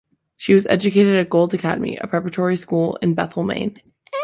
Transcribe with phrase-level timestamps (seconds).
[0.35, 3.79] She was educated at Gould Academy, a preparatory school in Bethel, Maine.